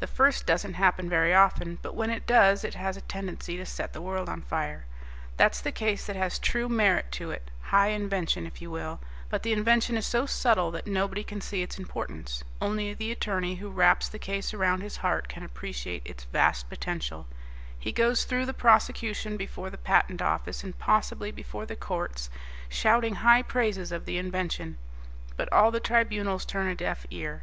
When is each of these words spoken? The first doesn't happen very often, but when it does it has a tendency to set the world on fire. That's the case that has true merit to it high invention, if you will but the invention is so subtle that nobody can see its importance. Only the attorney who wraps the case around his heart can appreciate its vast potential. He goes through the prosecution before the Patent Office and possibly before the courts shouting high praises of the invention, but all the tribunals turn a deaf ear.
The 0.00 0.06
first 0.06 0.46
doesn't 0.46 0.76
happen 0.80 1.10
very 1.10 1.34
often, 1.34 1.78
but 1.82 1.94
when 1.94 2.08
it 2.08 2.26
does 2.26 2.64
it 2.64 2.72
has 2.72 2.96
a 2.96 3.02
tendency 3.02 3.58
to 3.58 3.66
set 3.66 3.92
the 3.92 4.00
world 4.00 4.26
on 4.26 4.40
fire. 4.40 4.86
That's 5.36 5.60
the 5.60 5.72
case 5.72 6.06
that 6.06 6.16
has 6.16 6.38
true 6.38 6.70
merit 6.70 7.12
to 7.20 7.32
it 7.32 7.50
high 7.64 7.88
invention, 7.88 8.46
if 8.46 8.62
you 8.62 8.70
will 8.70 8.98
but 9.28 9.42
the 9.42 9.52
invention 9.52 9.98
is 9.98 10.06
so 10.06 10.24
subtle 10.24 10.70
that 10.70 10.86
nobody 10.86 11.22
can 11.22 11.42
see 11.42 11.60
its 11.62 11.78
importance. 11.78 12.42
Only 12.62 12.94
the 12.94 13.12
attorney 13.12 13.56
who 13.56 13.68
wraps 13.68 14.08
the 14.08 14.18
case 14.18 14.54
around 14.54 14.80
his 14.80 14.96
heart 14.96 15.28
can 15.28 15.42
appreciate 15.42 16.00
its 16.06 16.24
vast 16.24 16.70
potential. 16.70 17.26
He 17.78 17.92
goes 17.92 18.24
through 18.24 18.46
the 18.46 18.54
prosecution 18.54 19.36
before 19.36 19.68
the 19.68 19.76
Patent 19.76 20.22
Office 20.22 20.64
and 20.64 20.78
possibly 20.78 21.30
before 21.30 21.66
the 21.66 21.76
courts 21.76 22.30
shouting 22.70 23.16
high 23.16 23.42
praises 23.42 23.92
of 23.92 24.06
the 24.06 24.16
invention, 24.16 24.78
but 25.36 25.52
all 25.52 25.70
the 25.70 25.78
tribunals 25.78 26.46
turn 26.46 26.68
a 26.68 26.74
deaf 26.74 27.04
ear. 27.10 27.42